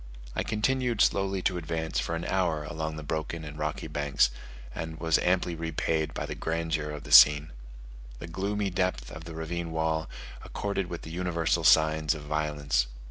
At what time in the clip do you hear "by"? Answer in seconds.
6.15-6.25